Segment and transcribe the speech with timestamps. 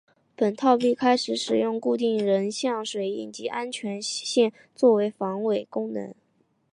[0.35, 6.15] 本套币开始使用固定人像水印及安全线作为防伪功能。